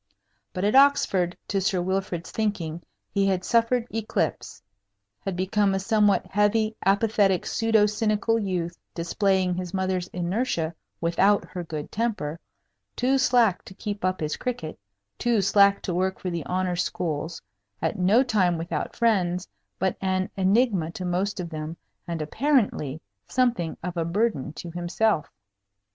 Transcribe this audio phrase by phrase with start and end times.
[0.51, 4.63] But at Oxford, to Sir Wilfrid's thinking, he had suffered eclipse
[5.19, 11.63] had become a somewhat heavy, apathetic, pseudo cynical youth, displaying his mother's inertia without her
[11.63, 12.39] good temper,
[12.95, 14.79] too slack to keep up his cricket,
[15.19, 17.39] too slack to work for the honor schools,
[17.79, 19.47] at no time without friends,
[19.77, 21.77] but an enigma to most of them,
[22.07, 25.31] and, apparently, something of a burden to himself.